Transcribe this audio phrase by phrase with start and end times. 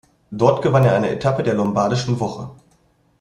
[0.31, 2.49] Dort gewann er eine Etappe der Lombardischen Woche.